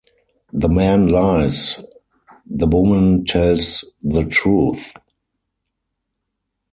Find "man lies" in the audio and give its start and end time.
0.67-1.79